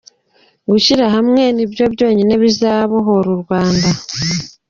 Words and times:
Gushyira 0.69 1.05
hamwe 1.15 1.43
nibyi 1.55 1.83
byonyine 1.93 2.33
bizabohora 2.43 3.27
u 3.35 3.39
Rwanda. 3.43 3.87